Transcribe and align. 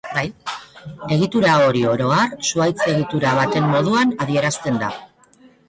Egitura 1.15 1.57
hori, 1.65 1.83
oro 1.91 2.09
har, 2.17 2.33
zuhaitz 2.49 2.89
egitura 2.95 3.37
baten 3.43 3.71
moduan 3.77 4.17
adierazten 4.27 4.85
da. 4.85 4.93